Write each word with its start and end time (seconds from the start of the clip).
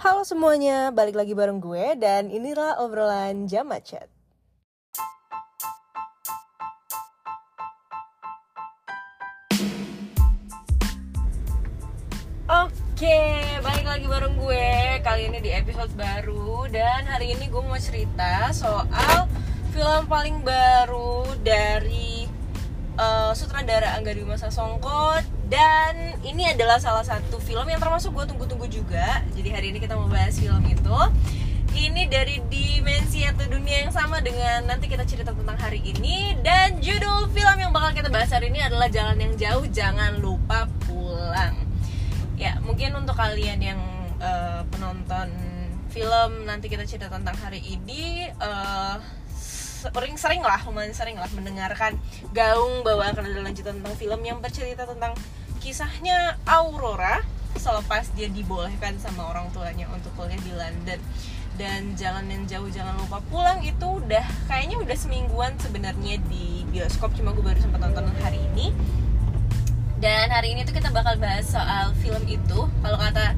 Halo 0.00 0.24
semuanya, 0.24 0.88
balik 0.96 1.12
lagi 1.12 1.36
bareng 1.36 1.60
gue 1.60 1.92
dan 2.00 2.32
inilah 2.32 2.80
obrolan 2.80 3.44
jam 3.44 3.68
macet. 3.68 4.08
Oke, 12.48 13.20
balik 13.60 13.84
lagi 13.84 14.08
bareng 14.08 14.40
gue 14.40 14.64
Kali 15.04 15.22
ini 15.28 15.38
di 15.44 15.52
episode 15.52 15.92
baru 15.92 16.64
Dan 16.72 17.04
hari 17.04 17.36
ini 17.36 17.52
gue 17.52 17.60
mau 17.60 17.76
cerita 17.76 18.48
soal 18.56 19.28
film 19.76 20.08
paling 20.08 20.40
baru 20.40 21.28
dari 21.44 22.24
uh, 22.96 23.36
sutradara 23.36 24.00
Angga 24.00 24.16
Dwi 24.16 24.24
Masa 24.24 24.48
Songko 24.48 25.39
Dan 25.50 26.14
ini 26.22 26.46
adalah 26.46 26.78
salah 26.78 27.02
satu 27.02 27.42
film 27.42 27.66
yang 27.66 27.82
termasuk 27.82 28.14
gue 28.14 28.22
tunggu-tunggu 28.30 28.70
juga. 28.70 29.18
Jadi 29.34 29.50
hari 29.50 29.66
ini 29.74 29.82
kita 29.82 29.98
mau 29.98 30.06
bahas 30.06 30.38
film 30.38 30.62
itu. 30.70 30.98
Ini 31.70 32.06
dari 32.06 32.38
dimensi 32.46 33.26
atau 33.26 33.46
dunia 33.50 33.86
yang 33.86 33.92
sama 33.94 34.22
dengan 34.22 34.70
nanti 34.70 34.86
kita 34.86 35.02
cerita 35.02 35.34
tentang 35.34 35.58
hari 35.58 35.82
ini. 35.82 36.38
Dan 36.38 36.78
judul 36.78 37.26
film 37.34 37.56
yang 37.58 37.74
bakal 37.74 37.98
kita 37.98 38.14
bahas 38.14 38.30
hari 38.30 38.54
ini 38.54 38.62
adalah 38.62 38.86
Jalan 38.86 39.18
yang 39.18 39.34
Jauh 39.34 39.66
Jangan 39.66 40.22
Lupa 40.22 40.70
Pulang. 40.86 41.66
Ya 42.38 42.62
mungkin 42.62 42.94
untuk 42.94 43.18
kalian 43.18 43.58
yang 43.58 43.80
uh, 44.22 44.62
penonton 44.70 45.34
film 45.90 46.46
nanti 46.46 46.70
kita 46.70 46.86
cerita 46.86 47.10
tentang 47.10 47.34
hari 47.42 47.58
ini 47.58 48.30
uh, 48.38 49.02
sering-sering 49.80 50.44
lah 50.44 50.60
lumayan 50.68 50.92
sering 50.92 51.16
lah 51.16 51.26
mendengarkan 51.32 51.96
gaung 52.36 52.84
bahwa 52.84 53.08
akan 53.10 53.24
ada 53.24 53.40
lanjutan 53.40 53.80
tentang 53.80 53.96
film 53.96 54.20
yang 54.20 54.38
bercerita 54.38 54.84
tentang 54.84 55.16
kisahnya 55.60 56.40
Aurora 56.48 57.20
selepas 57.54 58.08
dia 58.16 58.32
dibolehkan 58.32 58.96
sama 58.96 59.28
orang 59.28 59.52
tuanya 59.52 59.86
untuk 59.92 60.10
kuliah 60.16 60.40
di 60.40 60.52
London. 60.56 61.00
Dan 61.60 61.92
jalan 61.92 62.24
yang 62.32 62.48
jauh 62.48 62.72
jangan 62.72 62.96
lupa 62.96 63.20
pulang 63.28 63.60
itu 63.60 63.84
udah 63.84 64.24
kayaknya 64.48 64.80
udah 64.80 64.96
semingguan 64.96 65.52
sebenarnya 65.60 66.16
di 66.32 66.64
bioskop. 66.72 67.12
Cuma 67.12 67.36
gue 67.36 67.44
baru 67.44 67.60
sempat 67.60 67.84
nonton 67.84 68.08
hari 68.24 68.40
ini. 68.56 68.72
Dan 70.00 70.32
hari 70.32 70.56
ini 70.56 70.64
tuh 70.64 70.72
kita 70.72 70.88
bakal 70.88 71.20
bahas 71.20 71.44
soal 71.44 71.92
film 72.00 72.24
itu. 72.24 72.64
Kalau 72.64 72.96
kata 72.96 73.36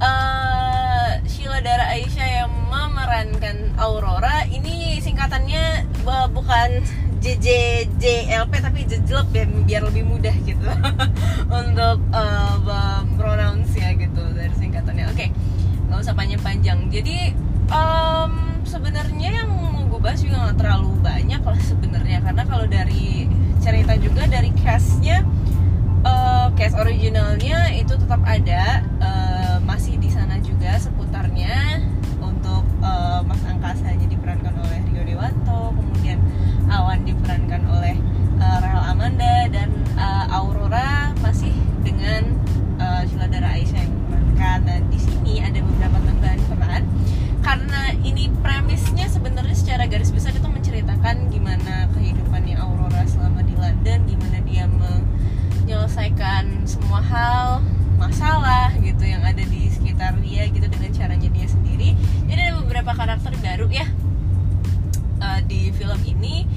uh, 0.00 1.20
Sheila 1.28 1.60
Dara 1.60 1.92
Aisyah 1.92 2.28
yang 2.44 2.52
memerankan 2.72 3.76
Aurora 3.76 4.48
ini 4.48 4.96
singkatannya 5.04 5.84
uh, 6.08 6.32
bukan 6.32 6.80
JJJLP 7.20 8.52
tapi 8.64 8.88
jejelep 8.88 9.28
ya 9.36 9.44
biar 9.44 9.82
lebih 9.92 10.04
mudah 10.08 10.32
gitu. 10.44 10.64
Untuk 11.60 11.98
uh, 12.16 13.04
pronounce 13.20 13.76
ya 13.76 13.92
gitu 13.92 14.24
dari 14.32 14.54
singkatannya. 14.56 15.06
Oke 15.12 15.16
okay, 15.16 15.28
nggak 15.88 16.00
usah 16.00 16.14
panjang-panjang. 16.16 16.88
Jadi 16.88 17.36
um, 17.68 18.60
sebenarnya 18.64 19.44
yang 19.44 19.50
mau 19.52 19.84
gue 19.84 20.00
bahas 20.00 20.24
juga 20.24 20.48
nggak 20.48 20.58
terlalu 20.58 20.92
banyak 21.04 21.42
lah 21.44 21.60
sebenarnya. 21.60 22.18
Karena 22.24 22.42
kalau 22.48 22.66
dari 22.66 23.28
cerita 23.60 23.92
juga 24.00 24.24
dari 24.24 24.50
castnya 24.64 25.20
uh, 26.04 26.48
cast 26.56 26.76
originalnya 26.80 27.76
itu 27.76 27.92
tetap 27.96 28.24
ada 28.24 28.80
uh, 29.04 29.56
masih 29.68 30.00
di 30.00 30.08
sana 30.08 30.40
juga 30.40 30.80
seputarnya 30.80 31.69
ini 48.00 48.32
premisnya 48.40 49.06
sebenarnya 49.12 49.52
secara 49.52 49.84
garis 49.84 50.08
besar 50.08 50.32
itu 50.32 50.48
menceritakan 50.48 51.28
gimana 51.28 51.88
kehidupannya 51.92 52.56
Aurora 52.56 53.04
selama 53.04 53.44
di 53.44 53.52
London 53.56 53.98
gimana 54.08 54.38
dia 54.48 54.64
menyelesaikan 54.66 56.64
semua 56.64 57.04
hal 57.04 57.60
masalah 58.00 58.72
gitu 58.80 59.04
yang 59.04 59.20
ada 59.20 59.44
di 59.44 59.68
sekitar 59.68 60.16
dia 60.24 60.48
gitu 60.48 60.64
dengan 60.64 60.90
caranya 60.96 61.28
dia 61.28 61.46
sendiri. 61.46 61.92
Jadi 62.24 62.40
ada 62.40 62.56
beberapa 62.64 62.96
karakter 62.96 63.36
baru 63.44 63.68
ya 63.68 63.84
uh, 65.20 65.40
di 65.44 65.68
film 65.76 66.00
ini. 66.08 66.48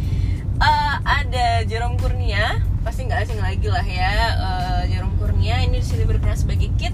Uh, 0.64 0.96
ada 1.04 1.68
Jerome 1.68 2.00
Kurnia 2.00 2.64
pasti 2.88 3.04
nggak 3.04 3.28
asing 3.28 3.44
lagi 3.44 3.68
lah 3.68 3.84
ya. 3.84 4.14
Uh, 4.40 4.82
Jerome 4.88 5.20
Kurnia 5.20 5.60
ini 5.68 5.84
di 5.84 5.86
sini 5.86 6.08
berperan 6.08 6.40
sebagai 6.40 6.72
Kit 6.80 6.93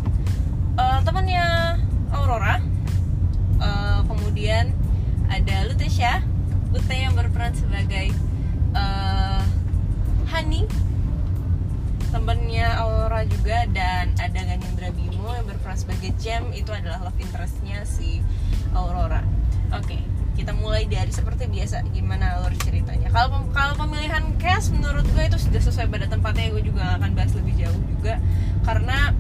sebagai 16.00 16.16
Gem 16.24 16.56
itu 16.56 16.72
adalah 16.72 17.12
love 17.12 17.20
interestnya 17.20 17.84
si 17.84 18.24
Aurora. 18.72 19.20
Oke. 19.76 20.00
Okay, 20.00 20.02
kita 20.40 20.56
mulai 20.56 20.88
dari 20.88 21.12
seperti 21.12 21.52
biasa 21.52 21.84
gimana 21.92 22.40
alur 22.40 22.56
ceritanya? 22.64 23.12
Kalau 23.12 23.44
kalau 23.52 23.76
pemilihan 23.76 24.24
cast 24.40 24.72
menurut 24.72 25.04
gue 25.12 25.28
itu 25.28 25.36
sudah 25.36 25.60
sesuai 25.60 25.92
pada 25.92 26.08
tempatnya 26.08 26.56
gue 26.56 26.64
juga 26.72 26.96
akan 26.96 27.12
bahas 27.12 27.36
lebih 27.36 27.52
jauh 27.60 27.84
juga. 27.92 28.16
Karena 28.64 29.12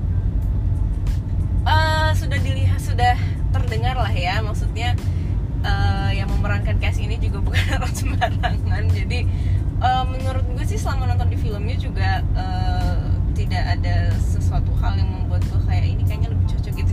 uh, 1.67 2.15
sudah 2.15 2.39
dilihat 2.39 2.79
sudah 2.79 3.19
terdengar 3.51 3.99
lah 3.99 4.15
ya 4.15 4.39
maksudnya 4.39 4.95
uh, 5.67 6.15
yang 6.15 6.31
memerankan 6.31 6.79
cast 6.79 7.03
ini 7.03 7.19
juga 7.19 7.43
bukan 7.51 7.75
orang 7.75 7.91
sembarangan. 7.91 8.83
Jadi 8.95 9.27
uh, 9.83 10.07
menurut 10.07 10.47
gue 10.55 10.63
sih 10.63 10.79
selama 10.79 11.11
nonton 11.11 11.27
di 11.27 11.35
filmnya 11.43 11.75
juga 11.75 12.23
uh, 12.39 13.03
tidak 13.35 13.67
ada 13.67 14.15
sesuatu 14.15 14.71
hal 14.79 14.95
yang 14.95 15.18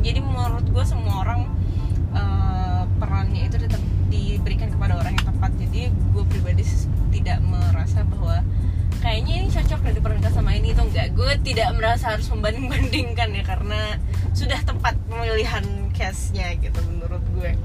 jadi 0.06 0.20
menurut 0.22 0.66
gue 0.70 0.84
semua 0.86 1.26
orang 1.26 1.50
uh, 2.14 2.86
perannya 3.02 3.50
itu 3.50 3.58
tetap 3.58 3.82
diberikan 4.06 4.70
kepada 4.70 4.94
orang 5.02 5.18
yang 5.18 5.26
tepat. 5.26 5.50
Jadi 5.58 5.90
gue 5.90 6.24
pribadi 6.30 6.62
tidak 7.10 7.42
merasa 7.42 8.06
bahwa 8.06 8.38
kayaknya 9.02 9.34
ini 9.42 9.48
cocok 9.50 9.80
dan 9.82 9.92
diperankan 9.98 10.32
sama 10.32 10.54
ini 10.54 10.70
itu 10.70 10.82
enggak. 10.86 11.10
Gue 11.18 11.34
tidak 11.42 11.74
merasa 11.74 12.14
harus 12.14 12.30
membanding-bandingkan 12.30 13.34
ya 13.34 13.42
karena 13.42 13.98
sudah 14.30 14.62
tepat 14.62 14.94
pemilihan 15.10 15.64
castnya 15.96 16.52
gitu 16.60 16.76
menurut 16.92 17.24
gue 17.34 17.56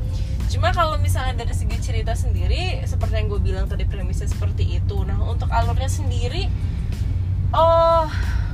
cuma 0.52 0.72
kalau 0.76 1.00
misalnya 1.00 1.48
dari 1.48 1.56
segi 1.56 1.80
cerita 1.80 2.12
sendiri 2.12 2.84
seperti 2.84 3.24
yang 3.24 3.28
gue 3.32 3.40
bilang 3.40 3.66
tadi 3.72 3.88
premisnya 3.88 4.28
seperti 4.28 4.80
itu. 4.84 5.04
Nah 5.08 5.20
untuk 5.24 5.48
alurnya 5.48 5.88
sendiri 5.88 6.48
oh 7.56 8.08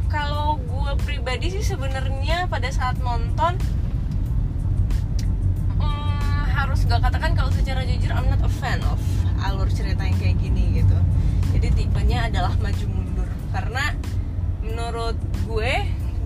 kalau 0.09 0.57
gue 0.61 0.93
pribadi 1.05 1.53
sih 1.53 1.65
sebenarnya 1.65 2.45
pada 2.49 2.69
saat 2.69 3.01
nonton 3.01 3.57
gak 6.87 7.03
katakan 7.03 7.35
kalau 7.35 7.51
secara 7.51 7.83
jujur 7.83 8.09
I'm 8.15 8.31
not 8.31 8.39
a 8.39 8.47
fan 8.47 8.79
of 8.87 8.99
alur 9.43 9.67
cerita 9.67 10.07
yang 10.07 10.15
kayak 10.17 10.39
gini 10.39 10.79
gitu. 10.81 10.97
Jadi 11.51 11.67
tipenya 11.83 12.31
adalah 12.31 12.55
maju 12.63 12.85
mundur. 12.87 13.29
Karena 13.51 13.91
menurut 14.63 15.19
gue 15.47 15.73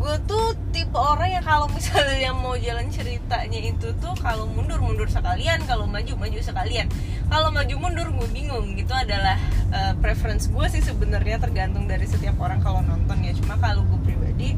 gue 0.01 0.15
tuh 0.25 0.57
tipe 0.73 0.97
orang 0.97 1.29
yang 1.29 1.45
kalau 1.45 1.69
misalnya 1.69 2.33
mau 2.33 2.57
jalan 2.57 2.89
ceritanya 2.89 3.61
itu 3.61 3.93
tuh 4.01 4.17
kalau 4.17 4.49
mundur 4.49 4.81
mundur 4.81 5.05
sekalian 5.05 5.61
kalau 5.65 5.85
maju 5.89 6.13
maju 6.17 6.39
sekalian. 6.41 6.89
Kalau 7.29 7.49
maju 7.49 7.75
mundur 7.77 8.07
gue 8.13 8.27
bingung. 8.29 8.73
Gitu 8.77 8.93
adalah 8.93 9.37
uh, 9.73 9.93
preference 9.97 10.49
gue 10.49 10.65
sih 10.69 10.81
sebenarnya 10.81 11.41
tergantung 11.41 11.85
dari 11.89 12.05
setiap 12.05 12.37
orang 12.41 12.61
kalau 12.61 12.81
nonton 12.85 13.17
ya. 13.25 13.33
Cuma 13.37 13.57
kalau 13.57 13.81
gue 13.89 13.99
pribadi 14.13 14.53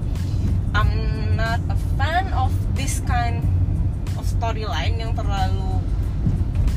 I'm 0.76 0.92
not 1.36 1.64
a 1.70 1.78
fan 2.00 2.32
of 2.36 2.52
this 2.74 3.04
kind 3.04 3.44
of 4.16 4.24
storyline 4.26 4.96
yang 4.96 5.12
terlalu 5.14 5.83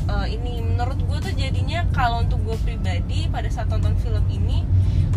uh, 0.09 0.27
ini. 0.27 0.63
Menurut 0.63 0.99
gue 1.03 1.17
tuh 1.29 1.33
jadinya 1.35 1.85
kalau 1.95 2.23
untuk 2.23 2.41
gue 2.43 2.57
pribadi 2.63 3.27
pada 3.29 3.47
saat 3.51 3.69
nonton 3.71 3.95
film 3.99 4.23
ini 4.31 4.63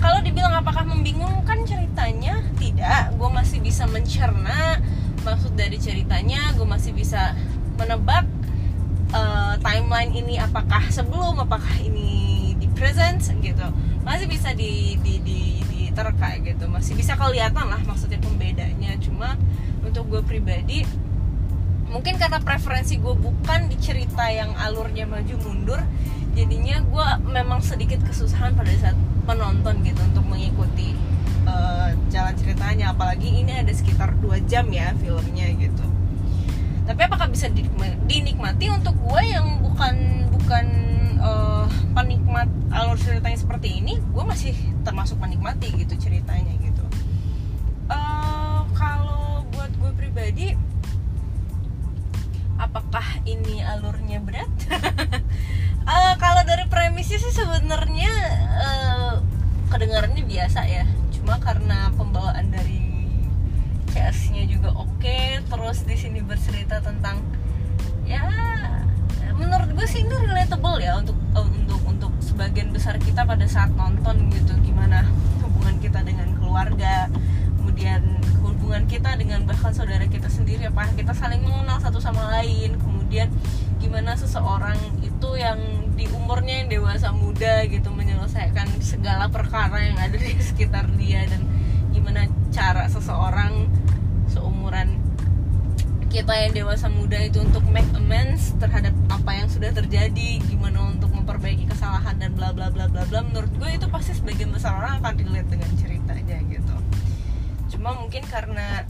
kalau 0.00 0.24
dibilang 0.24 0.56
apakah 0.56 0.88
membingungkan 0.88 1.62
ceritanya? 1.68 2.40
Tidak. 2.56 3.20
Gue 3.20 3.28
masih 3.28 3.60
bisa 3.60 3.84
mencerna 3.84 4.80
maksud 5.22 5.52
dari 5.54 5.76
ceritanya. 5.76 6.56
Gue 6.56 6.64
masih 6.64 6.96
bisa 6.96 7.36
menebak 7.76 8.24
uh, 9.12 9.60
timeline 9.60 10.12
ini 10.16 10.40
apakah 10.40 10.88
sebelum 10.88 11.44
apakah 11.44 11.76
ini 11.84 12.52
di 12.56 12.66
present 12.72 13.20
gitu. 13.44 13.66
Masih 14.00 14.24
bisa 14.24 14.56
di 14.56 14.96
di 15.04 15.20
di 15.20 15.40
diterka 15.68 16.40
gitu. 16.40 16.64
Masih 16.72 16.96
bisa 16.96 17.12
kelihatan 17.20 17.68
lah 17.68 17.80
maksudnya 17.84 18.16
pembedanya. 18.24 18.96
Cuma 19.04 19.36
untuk 19.84 20.08
gue 20.08 20.22
pribadi 20.24 20.88
mungkin 21.90 22.16
karena 22.16 22.38
preferensi 22.38 22.96
gue 23.02 23.14
bukan 23.18 23.66
di 23.66 23.76
cerita 23.82 24.30
yang 24.30 24.54
alurnya 24.56 25.04
maju 25.10 25.34
mundur 25.42 25.82
jadinya 26.38 26.78
gue 26.86 27.08
memang 27.34 27.58
sedikit 27.60 27.98
kesusahan 28.06 28.54
pada 28.54 28.70
saat 28.78 28.96
penonton 29.26 29.82
gitu 29.82 30.00
untuk 30.02 30.24
mengikuti 30.26 30.94
uh, 31.46 31.90
jalan 32.10 32.34
ceritanya. 32.38 32.94
Apalagi 32.94 33.28
ini 33.42 33.52
ada 33.54 33.70
sekitar 33.70 34.14
dua 34.18 34.38
jam 34.46 34.66
ya 34.70 34.94
filmnya 34.98 35.50
gitu. 35.58 35.84
Tapi 36.86 37.00
apakah 37.06 37.30
bisa 37.30 37.46
dinikmati 38.06 38.66
untuk 38.70 38.98
gue 38.98 39.22
yang 39.22 39.62
bukan 39.62 40.26
bukan 40.34 40.66
uh, 41.22 41.66
penikmat 41.94 42.50
alur 42.74 42.98
ceritanya 42.98 43.38
seperti 43.38 43.78
ini? 43.78 43.98
Gue 44.10 44.26
masih 44.26 44.54
termasuk 44.82 45.18
menikmati 45.22 45.70
gitu 45.74 45.94
ceritanya 45.98 46.54
gitu. 46.58 46.82
Uh, 47.90 48.66
kalau 48.74 49.46
buat 49.54 49.70
gue 49.78 49.90
pribadi 49.94 50.58
apakah 52.60 53.24
ini 53.24 53.64
alurnya 53.64 54.20
berat? 54.20 54.52
Uh, 55.88 56.14
kalau 56.22 56.44
dari 56.44 56.68
premisnya 56.68 57.16
sih 57.16 57.32
sebenarnya 57.32 58.12
uh, 58.60 59.14
kedengarannya 59.72 60.22
biasa 60.28 60.60
ya. 60.68 60.84
Cuma 61.16 61.40
karena 61.40 61.88
pembawaan 61.96 62.52
dari 62.52 62.84
CS-nya 63.90 64.46
juga 64.46 64.76
oke 64.76 65.00
okay, 65.00 65.40
terus 65.48 65.82
di 65.88 65.96
sini 65.96 66.20
bercerita 66.22 66.78
tentang 66.78 67.24
ya 68.06 68.22
menurut 69.34 69.72
gue 69.72 69.86
sih 69.88 70.04
ini 70.04 70.14
relatable 70.14 70.78
ya 70.78 71.00
untuk 71.00 71.16
untuk 71.34 71.80
untuk 71.88 72.12
sebagian 72.20 72.70
besar 72.70 73.00
kita 73.00 73.24
pada 73.24 73.48
saat 73.48 73.72
nonton 73.72 74.28
gitu. 74.36 74.52
Gimana 74.60 75.08
hubungan 75.40 75.80
kita 75.80 76.04
dengan 76.04 76.36
keluarga 76.36 77.08
kemudian 77.80 78.04
hubungan 78.44 78.84
kita 78.84 79.16
dengan 79.16 79.48
bahkan 79.48 79.72
saudara 79.72 80.04
kita 80.04 80.28
sendiri 80.28 80.68
apa 80.68 80.92
kita 80.92 81.16
saling 81.16 81.40
mengenal 81.40 81.80
satu 81.80 81.96
sama 81.96 82.28
lain. 82.28 82.76
Kemudian 82.76 83.32
gimana 83.80 84.12
seseorang 84.20 84.76
itu 85.00 85.28
yang 85.40 85.56
di 85.96 86.04
umurnya 86.12 86.60
yang 86.60 86.68
dewasa 86.68 87.08
muda 87.08 87.64
gitu 87.64 87.88
menyelesaikan 87.88 88.68
segala 88.84 89.32
perkara 89.32 89.80
yang 89.80 89.96
ada 89.96 90.12
di 90.12 90.36
sekitar 90.44 90.92
dia 91.00 91.24
dan 91.24 91.40
gimana 91.96 92.28
cara 92.52 92.84
seseorang 92.84 93.64
seumuran 94.28 95.00
kita 96.12 96.36
yang 96.36 96.52
dewasa 96.52 96.92
muda 96.92 97.16
itu 97.16 97.40
untuk 97.40 97.64
make 97.72 97.88
amends 97.96 98.52
terhadap 98.60 98.92
apa 99.08 99.40
yang 99.40 99.48
sudah 99.48 99.72
terjadi 99.72 100.36
gimana 100.52 100.84
untuk 100.84 101.08
memperbaiki 101.16 101.64
kesalahan 101.64 102.20
dan 102.20 102.36
bla 102.36 102.52
bla 102.52 102.68
bla 102.68 102.92
bla 102.92 103.08
bla. 103.08 103.24
Menurut 103.24 103.48
gue 103.56 103.72
itu 103.72 103.88
pasti 103.88 104.12
sebagian 104.12 104.52
besar 104.52 104.76
orang 104.76 105.00
akan 105.00 105.16
dilihat 105.16 105.48
dengan 105.48 105.72
gitu 105.80 105.99
cuma 107.80 107.96
mungkin 107.96 108.20
karena 108.28 108.84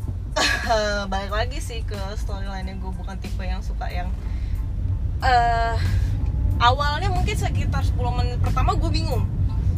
balik 1.15 1.31
lagi 1.31 1.63
sih 1.63 1.87
ke 1.87 1.95
storyline 2.19 2.75
gue 2.75 2.91
bukan 2.91 3.15
tipe 3.23 3.39
yang 3.47 3.63
suka 3.63 3.87
yang 3.87 4.11
uh, 5.23 5.79
awalnya 6.59 7.07
mungkin 7.07 7.39
sekitar 7.39 7.87
10 7.87 7.95
menit 8.19 8.43
pertama 8.43 8.75
gue 8.75 8.91
bingung. 8.91 9.31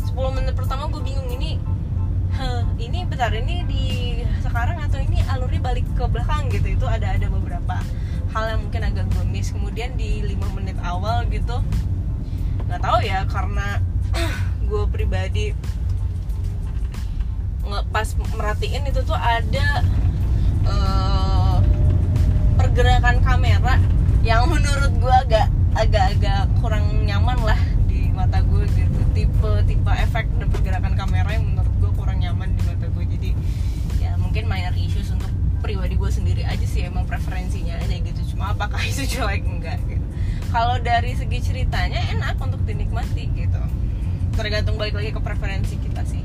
10 0.08 0.16
menit 0.32 0.56
pertama 0.56 0.88
gue 0.88 1.04
bingung 1.04 1.28
ini 1.28 1.60
huh, 2.32 2.64
ini 2.80 3.04
bentar 3.04 3.28
ini 3.36 3.68
di 3.68 3.84
sekarang 4.40 4.80
atau 4.80 4.96
ini 4.96 5.20
alurnya 5.28 5.60
balik 5.60 5.84
ke 5.92 6.08
belakang 6.08 6.48
gitu. 6.48 6.72
Itu 6.72 6.88
ada 6.88 7.12
ada 7.12 7.28
beberapa 7.28 7.84
hal 8.32 8.44
yang 8.56 8.60
mungkin 8.64 8.80
agak 8.80 9.12
gue 9.12 9.24
miss. 9.28 9.52
Kemudian 9.52 9.92
di 10.00 10.24
lima 10.24 10.48
menit 10.56 10.80
awal 10.80 11.28
gitu 11.28 11.60
nggak 12.64 12.80
tahu 12.80 12.98
ya 13.04 13.28
karena 13.28 13.76
gue 14.72 14.84
pribadi 14.88 15.52
pas 17.92 18.08
merhatiin 18.36 18.84
itu 18.88 19.00
tuh 19.02 19.16
ada 19.16 19.84
uh, 20.68 21.58
pergerakan 22.60 23.24
kamera 23.24 23.80
yang 24.22 24.46
menurut 24.46 24.92
gue 24.96 25.14
agak 25.28 25.46
agak-agak 25.72 26.52
kurang 26.60 26.84
nyaman 27.08 27.40
lah 27.42 27.58
di 27.88 28.12
mata 28.12 28.44
gue 28.44 28.68
gitu. 28.76 29.00
Tipe 29.12 29.50
tipe 29.68 29.92
efek 29.92 30.28
dan 30.40 30.48
pergerakan 30.48 30.94
kamera 30.96 31.36
yang 31.36 31.48
menurut 31.48 31.72
nyaman 32.22 32.54
di 32.54 32.62
mata 32.62 32.86
gue 32.86 33.04
jadi 33.18 33.30
ya 33.98 34.14
mungkin 34.14 34.46
minor 34.46 34.72
issues 34.78 35.10
untuk 35.10 35.28
pribadi 35.58 35.98
gue 35.98 36.10
sendiri 36.10 36.42
aja 36.46 36.62
sih 36.62 36.86
emang 36.86 37.04
preferensinya 37.04 37.76
aja 37.82 37.96
gitu. 37.98 38.20
Cuma 38.34 38.54
apakah 38.54 38.78
itu 38.90 39.04
jelek? 39.04 39.42
Enggak 39.42 39.82
gitu. 39.90 40.06
Kalau 40.54 40.78
dari 40.78 41.12
segi 41.18 41.38
ceritanya 41.42 41.98
enak 42.14 42.38
untuk 42.38 42.62
dinikmati 42.62 43.26
gitu. 43.34 43.62
Tergantung 44.32 44.78
balik 44.78 44.96
lagi 44.96 45.10
ke 45.12 45.20
preferensi 45.20 45.76
kita 45.76 46.06
sih 46.06 46.21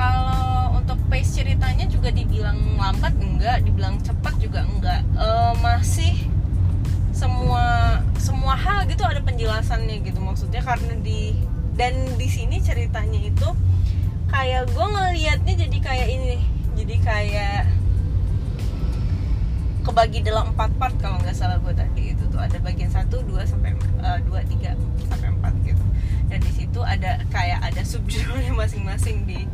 kalau 0.00 0.80
untuk 0.80 0.96
pace 1.12 1.44
ceritanya 1.44 1.84
juga 1.84 2.08
dibilang 2.08 2.56
lambat 2.80 3.12
enggak 3.20 3.60
dibilang 3.68 4.00
cepat 4.00 4.32
juga 4.40 4.64
enggak. 4.64 5.04
E, 5.12 5.28
masih 5.60 6.14
semua 7.12 8.00
semua 8.16 8.56
hal 8.56 8.88
gitu 8.88 9.04
ada 9.04 9.20
penjelasannya 9.20 10.00
gitu. 10.00 10.16
Maksudnya 10.24 10.64
karena 10.64 10.96
di 11.04 11.36
dan 11.76 12.16
di 12.16 12.28
sini 12.32 12.64
ceritanya 12.64 13.20
itu 13.20 13.48
kayak 14.32 14.72
gue 14.72 14.86
ngelihatnya 14.88 15.54
jadi 15.68 15.78
kayak 15.84 16.08
ini 16.08 16.40
jadi 16.80 16.96
kayak 17.04 17.62
kebagi 19.84 20.24
dalam 20.24 20.56
empat 20.56 20.70
part 20.80 20.96
kalau 20.96 21.20
nggak 21.20 21.36
salah 21.36 21.60
gue 21.60 21.76
tadi 21.76 22.16
itu 22.16 22.24
tuh. 22.32 22.40
Ada 22.40 22.56
bagian 22.64 22.88
satu 22.88 23.20
dua 23.28 23.44
sampai 23.44 23.76
uh, 24.00 24.16
dua 24.24 24.40
tiga 24.48 24.72
sampai 25.12 25.28
empat 25.28 25.52
gitu. 25.60 25.84
Dan 26.32 26.40
di 26.40 26.52
situ 26.56 26.80
ada 26.80 27.20
kayak 27.28 27.68
ada 27.68 27.84
subjudulnya 27.84 28.56
masing-masing 28.56 29.28
di 29.28 29.44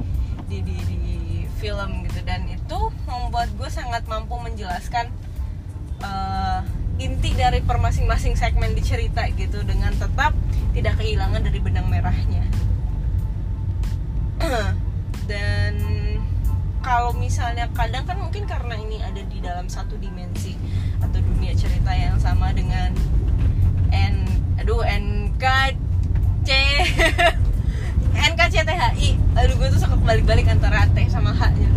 di, 0.47 0.63
di 0.63 0.77
di 0.87 0.97
film 1.59 2.07
gitu. 2.07 2.21
Dan 2.23 2.47
itu 2.51 2.81
membuat 3.07 3.51
gue 3.55 3.71
sangat 3.71 4.07
mampu 4.07 4.39
menjelaskan 4.39 5.11
uh, 6.03 6.61
inti 6.97 7.37
dari 7.37 7.61
per 7.61 7.77
masing-masing 7.77 8.37
segmen 8.41 8.73
di 8.73 8.81
cerita 8.81 9.29
gitu 9.37 9.61
dengan 9.65 9.93
tetap 9.93 10.33
tidak 10.73 10.97
kehilangan 10.97 11.45
dari 11.45 11.59
benang 11.61 11.89
merahnya. 11.93 12.45
Dan 15.31 15.75
kalau 16.81 17.11
misalnya 17.19 17.67
kadang 17.75 18.07
kan 18.07 18.17
mungkin 18.23 18.47
karena 18.47 18.79
ini 18.79 19.03
ada 19.03 19.19
di 19.27 19.43
dalam 19.43 19.67
satu 19.67 19.99
dimensi 19.99 20.55
atau 21.03 21.19
dunia 21.19 21.51
cerita 21.59 21.91
yang 21.91 22.15
sama 22.23 22.55
dengan 22.55 22.95
balik-balik 30.17 30.49
antara 30.49 30.89
T 30.97 31.13
sama 31.13 31.29
H 31.29 31.53
nya. 31.61 31.69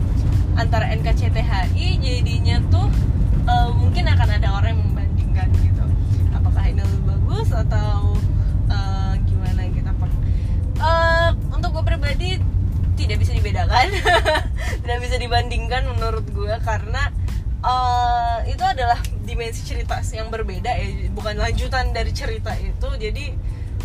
Antara 0.55 0.87
NKCTHI 0.95 1.99
jadinya 1.99 2.55
tuh 2.71 2.87
uh, 3.43 3.67
mungkin 3.75 4.07
akan 4.07 4.39
ada 4.39 4.55
orang 4.55 4.79
yang 4.79 4.83
membandingkan 4.87 5.51
gitu. 5.59 5.83
Apakah 6.31 6.71
ini 6.71 6.79
lebih 6.79 7.03
bagus 7.03 7.51
atau 7.51 8.15
uh, 8.71 9.11
gimana 9.27 9.59
gitu 9.67 9.83
apa. 9.91 10.07
Uh, 10.79 11.29
untuk 11.51 11.75
gue 11.75 11.83
pribadi 11.83 12.39
tidak 12.95 13.19
bisa 13.19 13.35
dibedakan. 13.35 13.91
Tidak 14.87 14.99
bisa 15.03 15.19
dibandingkan 15.19 15.83
menurut 15.91 16.23
gue 16.31 16.55
karena 16.63 17.11
uh, 17.59 18.39
itu 18.47 18.63
adalah 18.63 19.03
dimensi 19.27 19.67
cerita 19.67 19.99
yang 20.15 20.31
berbeda 20.31 20.79
ya 20.79 21.11
bukan 21.11 21.43
lanjutan 21.43 21.91
dari 21.91 22.15
cerita 22.15 22.55
itu. 22.55 22.87
Jadi 22.87 23.35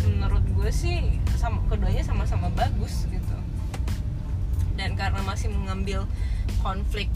menurut 0.07 0.47
gue 0.47 0.71
sih 0.71 1.19
sama, 1.35 1.59
keduanya 1.67 2.07
sama-sama 2.07 2.47
bagus 2.55 3.03
gitu 3.11 3.24
karena 4.95 5.21
masih 5.23 5.51
mengambil 5.51 6.07
konflik 6.63 7.11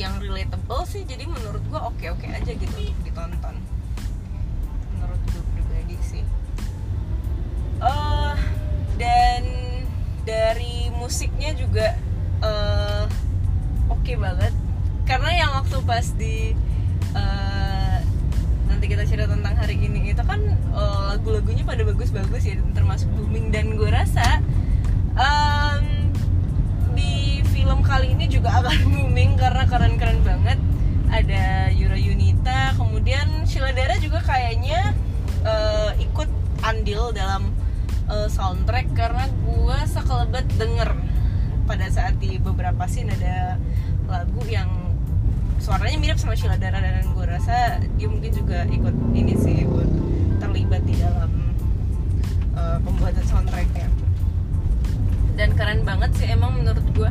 yang 0.00 0.16
relatable 0.24 0.88
sih 0.88 1.04
jadi 1.04 1.28
menurut 1.28 1.60
gue 1.68 1.80
oke 1.80 2.04
oke 2.16 2.26
aja 2.26 2.52
gitu 2.52 2.76
untuk 2.80 3.02
ditonton. 3.04 3.56
Menurut 4.96 5.20
gue 5.32 5.42
pribadi 5.56 5.96
sih. 6.00 6.24
Uh, 7.82 8.38
dan 8.96 9.42
dari 10.22 10.88
musiknya 10.94 11.52
juga 11.58 11.98
uh, 12.40 13.04
oke 13.92 14.00
okay 14.00 14.16
banget. 14.16 14.54
Karena 15.04 15.30
yang 15.34 15.50
waktu 15.60 15.76
pas 15.84 16.06
di 16.16 16.56
uh, 17.12 17.98
nanti 18.70 18.84
kita 18.88 19.04
cerita 19.04 19.28
tentang 19.28 19.58
hari 19.60 19.76
ini 19.76 20.14
itu 20.14 20.22
kan 20.24 20.40
uh, 20.72 21.12
lagu-lagunya 21.12 21.66
pada 21.68 21.84
bagus-bagus 21.84 22.48
ya 22.48 22.56
termasuk 22.72 23.12
booming. 23.12 23.52
Dan 23.52 23.76
gue 23.76 23.90
rasa 23.92 24.40
di 25.12 25.51
film 27.62 27.78
kali 27.86 28.10
ini 28.18 28.26
juga 28.26 28.58
akan 28.58 28.74
booming 28.90 29.38
karena 29.38 29.62
keren-keren 29.70 30.18
banget. 30.26 30.58
Ada 31.14 31.70
Yura 31.70 31.94
Yunita 31.94 32.74
kemudian 32.74 33.46
Sheila 33.46 33.70
juga 34.02 34.18
kayaknya 34.24 34.96
uh, 35.46 35.94
ikut 36.00 36.26
andil 36.66 37.14
dalam 37.14 37.54
uh, 38.10 38.26
soundtrack 38.26 38.90
karena 38.96 39.30
gue 39.30 39.78
sekelebat 39.86 40.48
denger 40.58 40.90
pada 41.68 41.86
saat 41.92 42.18
di 42.18 42.40
beberapa 42.40 42.88
scene 42.90 43.12
ada 43.12 43.60
lagu 44.08 44.42
yang 44.48 44.72
suaranya 45.62 46.00
mirip 46.00 46.18
sama 46.18 46.34
Sheila 46.34 46.58
Dara 46.58 46.80
dan 46.82 47.06
gue 47.12 47.26
rasa 47.28 47.78
dia 47.94 48.08
mungkin 48.08 48.32
juga 48.34 48.66
ikut 48.72 48.96
ini 49.14 49.36
sih 49.38 49.68
ikut 49.68 49.90
terlibat 50.42 50.82
di 50.88 50.96
dalam 50.96 51.30
uh, 52.56 52.80
pembuatan 52.82 53.22
soundtracknya 53.28 54.01
dan 55.42 55.58
keren 55.58 55.82
banget 55.82 56.14
sih 56.14 56.30
emang 56.30 56.54
menurut 56.54 56.86
gue 56.94 57.10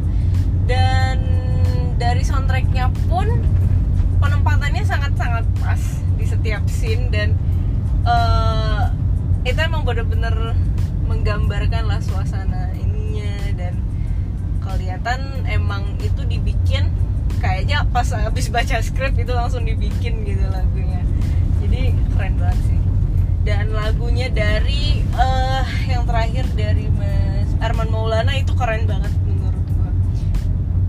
dan 0.63 1.19
dari 1.99 2.23
soundtracknya 2.23 2.87
pun 3.11 3.27
penempatannya 4.23 4.87
sangat-sangat 4.87 5.43
pas 5.59 5.99
di 6.15 6.23
setiap 6.23 6.63
scene 6.71 7.11
dan 7.11 7.35
uh, 8.07 8.87
itu 9.43 9.59
emang 9.59 9.83
bener-bener 9.83 10.55
menggambarkan 11.11 11.91
lah 11.91 11.99
suasana 11.99 12.71
ininya 12.79 13.35
dan 13.59 13.75
kelihatan 14.63 15.43
emang 15.51 15.99
itu 15.99 16.23
dibikin 16.23 16.87
kayak 17.43 17.67
kayaknya 17.67 17.83
pas 17.91 18.07
habis 18.15 18.47
baca 18.47 18.79
skrip 18.79 19.11
itu 19.19 19.35
langsung 19.35 19.67
dibikin 19.67 20.23
gitu 20.23 20.47
lagunya. 20.47 21.03
Jadi 21.59 21.91
keren 22.15 22.39
banget 22.39 22.59
sih. 22.63 22.79
Dan 23.43 23.75
lagunya 23.75 24.31
dari 24.31 25.03
uh, 25.19 25.67
yang 25.91 26.07
terakhir 26.07 26.47
dari 26.55 26.87
Mas 26.95 27.50
Arman 27.61 27.93
Maulana 27.93 28.33
itu 28.33 28.57
keren 28.57 28.89
banget 28.89 29.13
menurut 29.21 29.65
gua. 29.77 29.91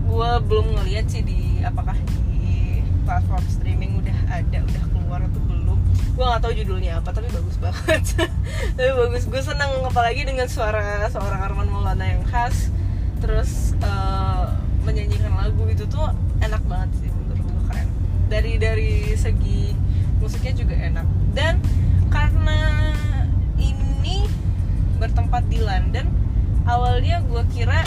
Gua 0.09 0.29
belum 0.41 0.73
ngeliat 0.73 1.05
sih 1.05 1.21
di 1.21 1.61
apakah 1.61 1.93
di 2.33 2.81
platform 3.05 3.45
streaming 3.45 4.01
udah 4.01 4.17
ada 4.25 4.57
udah 4.57 4.83
keluar 4.89 5.21
atau 5.21 5.41
belum. 5.45 5.77
Gua 6.17 6.25
nggak 6.33 6.41
tahu 6.41 6.53
judulnya 6.57 6.97
apa 6.97 7.13
tapi 7.13 7.29
bagus 7.29 7.61
banget. 7.61 8.01
Tapi 8.77 8.89
bagus. 8.89 9.29
Gue 9.29 9.41
seneng 9.45 9.69
apalagi 9.85 10.25
dengan 10.25 10.49
suara 10.49 11.05
seorang 11.13 11.45
Arman 11.45 11.69
Maulana 11.69 12.09
yang 12.09 12.25
khas. 12.25 12.73
Terus 13.21 13.77
uh, 13.85 14.49
menyanyikan 14.81 15.29
lagu 15.37 15.61
itu 15.69 15.85
tuh 15.85 16.09
enak 16.41 16.59
banget 16.65 16.89
sih 16.97 17.09
menurut 17.13 17.45
gue 17.45 17.63
keren. 17.69 17.87
Dari 18.33 18.57
dari 18.57 19.13
segi 19.13 19.77
musiknya 20.17 20.53
juga 20.57 20.73
enak. 20.73 21.05
Dan 21.37 21.61
karena 22.09 22.59
ini 23.61 24.25
bertempat 24.97 25.45
di 25.53 25.61
London 25.61 26.22
awalnya 26.63 27.19
gue 27.27 27.43
kira 27.51 27.83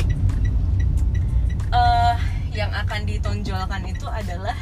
uh, 1.73 2.17
yang 2.53 2.73
akan 2.73 3.05
ditonjolkan 3.05 3.83
itu 3.89 4.07
adalah 4.09 4.57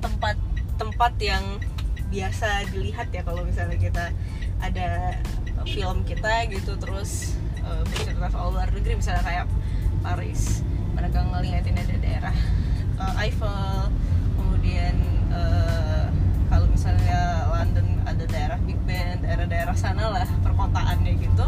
tempat-tempat 0.00 1.12
yang 1.20 1.44
biasa 2.08 2.64
dilihat 2.72 3.12
ya 3.12 3.20
kalau 3.20 3.44
misalnya 3.44 3.76
kita 3.76 4.04
ada 4.64 5.12
film 5.68 6.04
kita 6.08 6.48
gitu 6.48 6.76
terus 6.80 7.36
uh, 7.60 7.84
bercerita 7.84 8.32
soal 8.32 8.56
luar 8.56 8.72
negeri 8.72 8.96
misalnya 8.96 9.24
kayak 9.24 9.46
Paris. 10.00 10.64
Mereka 10.96 11.18
ngeliatin 11.30 11.76
ada 11.78 11.96
daerah 12.00 12.36
uh, 12.96 13.22
Eiffel 13.22 13.92
kemudian 14.40 14.96
uh, 15.30 16.08
kalau 16.48 16.66
misalnya 16.72 17.44
London 17.52 18.00
ada 18.08 18.24
daerah 18.24 18.58
Big 18.64 18.80
Ben 18.88 19.20
daerah-daerah 19.20 19.76
sana 19.76 20.08
lah 20.08 20.28
perkotaannya 20.40 21.12
gitu 21.20 21.46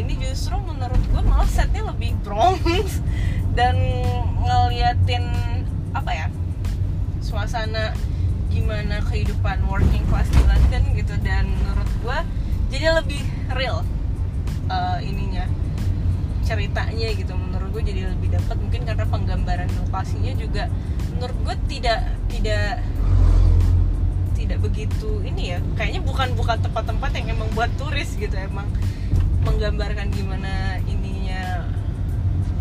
ini 0.00 0.16
justru 0.16 0.56
menurut 0.64 1.00
gue 1.12 1.22
malah 1.22 1.48
setnya 1.48 1.84
lebih 1.84 2.16
Bronx 2.24 3.04
dan 3.58 3.76
ngeliatin 4.40 5.28
apa 5.92 6.10
ya 6.10 6.26
suasana 7.20 7.92
gimana 8.50 8.98
kehidupan 9.06 9.62
working 9.68 10.02
class 10.08 10.26
di 10.32 10.42
London 10.42 10.82
gitu. 10.96 11.14
Dan 11.20 11.52
menurut 11.52 11.90
gue 12.00 12.18
jadi 12.72 12.96
lebih 12.96 13.22
real 13.52 13.84
uh, 14.72 14.98
ininya 15.04 15.44
ceritanya 16.48 17.08
gitu. 17.12 17.36
Menurut 17.36 17.68
gue 17.78 17.92
jadi 17.92 18.10
lebih 18.10 18.34
dapat 18.34 18.56
mungkin 18.56 18.82
karena 18.88 19.04
penggambaran 19.06 19.70
lokasinya 19.86 20.32
juga 20.34 20.72
menurut 21.14 21.36
gue 21.44 21.56
tidak 21.76 22.08
tidak 22.32 22.80
tidak 24.32 24.58
begitu 24.64 25.20
ini 25.22 25.54
ya. 25.54 25.58
Kayaknya 25.76 26.02
bukan 26.02 26.28
bukan 26.34 26.56
tempat-tempat 26.64 27.10
yang 27.20 27.36
emang 27.36 27.52
buat 27.52 27.70
turis 27.76 28.16
gitu. 28.16 28.34
Emang 28.34 28.66
menggambarkan 29.44 30.12
gimana 30.12 30.78
ininya 30.84 31.64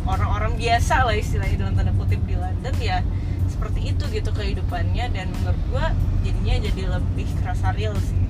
orang-orang 0.08 0.58
biasa 0.58 1.06
lah 1.06 1.16
istilahnya 1.16 1.68
dalam 1.68 1.76
tanda 1.78 1.94
kutip 1.94 2.22
di 2.26 2.34
London 2.34 2.76
ya 2.82 3.04
seperti 3.50 3.92
itu 3.92 4.04
gitu 4.10 4.30
kehidupannya. 4.32 5.12
Dan 5.12 5.28
menurut 5.36 5.62
gue 5.68 5.86
jadinya 6.24 6.56
jadi 6.64 6.82
lebih 6.96 7.28
kerasa 7.44 7.76
real 7.76 7.96
sih. 8.00 8.24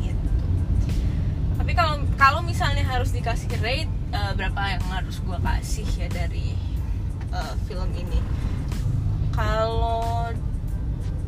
Gitu. 0.00 0.28
Tapi 1.60 1.72
kalau 1.76 2.00
kalau 2.16 2.40
misalnya 2.40 2.86
harus 2.88 3.12
dikasih 3.12 3.52
rate 3.60 3.92
uh, 4.16 4.32
berapa 4.32 4.78
yang 4.78 4.84
harus 4.88 5.20
gue 5.20 5.38
kasih 5.38 5.88
ya 6.00 6.08
dari 6.08 6.56
uh, 7.34 7.54
film 7.68 7.92
ini? 7.92 8.18
Kalau 9.32 10.28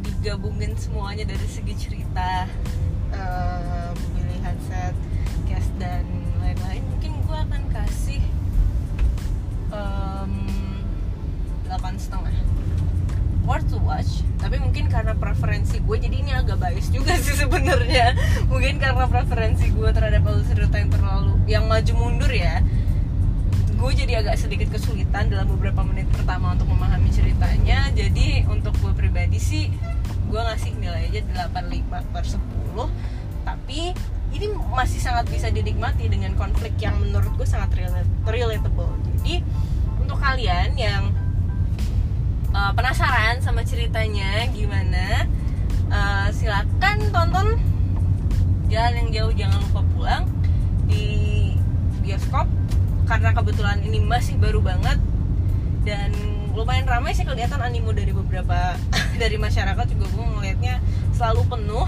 digabungin 0.05 0.77
semuanya 0.77 1.25
dari 1.25 1.49
segi 1.49 1.73
cerita 1.77 2.49
uh, 3.13 3.93
pemilihan 3.93 4.57
set 4.69 4.97
cast 5.51 5.71
dan 5.77 6.07
lain-lain 6.41 6.83
mungkin 6.91 7.13
gue 7.25 7.39
akan 7.39 7.63
kasih 7.73 8.23
delapan 11.65 11.95
setengah. 11.99 12.35
Worth 13.45 13.69
to 13.75 13.79
watch. 13.83 14.23
Tapi 14.39 14.57
mungkin 14.63 14.87
karena 14.89 15.13
preferensi 15.19 15.83
gue 15.83 15.97
jadi 15.99 16.17
ini 16.17 16.33
agak 16.33 16.63
bias 16.63 16.89
juga 16.95 17.19
sih 17.25 17.35
sebenarnya. 17.35 18.15
Mungkin 18.47 18.79
karena 18.79 19.11
preferensi 19.11 19.75
gue 19.75 19.91
terhadap 19.91 20.23
alur 20.23 20.47
cerita 20.47 20.79
yang 20.79 20.91
terlalu 20.95 21.35
yang 21.51 21.65
maju 21.67 21.93
mundur 21.93 22.33
ya 22.33 22.65
gue 23.75 23.93
jadi 23.93 24.25
agak 24.25 24.41
sedikit 24.41 24.73
kesulitan 24.73 25.29
dalam 25.29 25.45
beberapa 25.45 25.85
menit 25.85 26.09
pertama 26.09 26.57
untuk 26.57 26.73
memahami 26.73 27.13
ceritanya. 27.13 27.93
Jadi 27.93 28.49
untuk 28.49 28.73
gue 28.81 28.97
pribadi 28.97 29.37
sih 29.37 29.69
gue 30.33 30.41
ngasih 30.41 30.73
nilai 30.81 31.13
aja 31.13 31.21
85 31.53 32.15
per 32.15 32.25
10 32.25 32.41
tapi 33.45 33.93
ini 34.35 34.51
masih 34.75 34.99
sangat 34.99 35.31
bisa 35.31 35.47
dinikmati 35.49 36.11
dengan 36.11 36.35
konflik 36.35 36.75
yang 36.83 36.99
menurut 36.99 37.31
gue 37.39 37.47
sangat 37.47 37.71
relatable. 38.27 38.91
Jadi 39.15 39.47
untuk 40.03 40.19
kalian 40.19 40.75
yang 40.75 41.15
uh, 42.51 42.75
penasaran 42.75 43.39
sama 43.39 43.63
ceritanya 43.63 44.51
gimana 44.51 45.31
uh, 45.89 46.29
silakan 46.35 46.99
tonton 47.15 47.49
jalan 48.67 48.95
yang 49.07 49.09
jauh 49.15 49.33
jangan 49.39 49.59
lupa 49.71 49.81
pulang 49.95 50.25
di 50.91 51.07
bioskop. 52.03 52.51
Karena 53.05 53.37
kebetulan 53.37 53.85
ini 53.85 54.01
masih 54.03 54.35
baru 54.41 54.65
banget 54.65 54.99
dan 55.85 56.11
lumayan 56.57 56.89
ramai 56.89 57.13
sih 57.13 57.29
kelihatan 57.29 57.61
animo 57.61 57.93
dari 57.93 58.11
beberapa 58.11 58.75
dari 59.23 59.37
masyarakat 59.37 59.87
juga 59.95 60.07
gue 60.11 60.25
ngelihatnya 60.25 60.81
selalu 61.13 61.43
penuh 61.47 61.87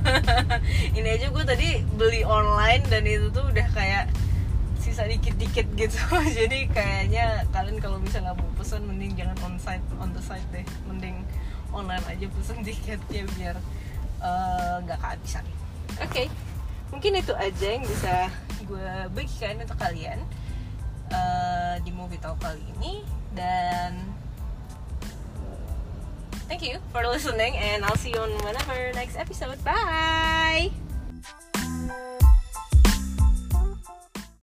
ini 0.98 1.08
aja 1.08 1.26
gue 1.30 1.44
tadi 1.44 1.68
beli 1.96 2.22
online 2.22 2.84
dan 2.88 3.02
itu 3.06 3.28
tuh 3.32 3.44
udah 3.48 3.68
kayak 3.72 4.12
sisa 4.82 5.06
dikit-dikit 5.06 5.66
gitu. 5.78 5.98
Jadi 6.38 6.68
kayaknya 6.68 7.46
kalian 7.54 7.78
kalau 7.78 7.96
misalnya 8.02 8.34
mau 8.34 8.50
pesen 8.58 8.84
mending 8.84 9.14
jangan 9.14 9.36
on 9.46 9.54
site 9.56 9.84
on 10.02 10.10
the 10.12 10.22
site 10.22 10.44
deh. 10.50 10.66
Mending 10.90 11.24
online 11.72 12.04
aja 12.10 12.26
pesen 12.28 12.60
tiketnya 12.66 13.24
biar 13.38 13.56
eh, 14.20 14.74
nggak 14.84 14.98
uh, 14.98 15.02
kehabisan. 15.02 15.44
Oke. 16.02 16.10
Okay. 16.10 16.28
mungkin 16.92 17.16
itu 17.16 17.32
aja 17.32 17.66
yang 17.72 17.88
bisa 17.88 18.28
gue 18.68 18.92
bagikan 19.16 19.64
untuk 19.64 19.80
kalian 19.80 20.20
uh, 21.08 21.80
di 21.80 21.88
movie 21.88 22.20
talk 22.20 22.36
kali 22.36 22.60
ini. 22.76 23.00
Dan 23.32 24.11
thank 26.52 26.70
you 26.70 26.78
for 26.92 27.02
listening 27.06 27.56
and 27.56 27.82
I'll 27.82 27.96
see 27.96 28.10
you 28.10 28.20
on 28.20 28.30
whenever 28.44 28.92
next 28.92 29.16
episode. 29.16 29.56
Bye 29.64 30.70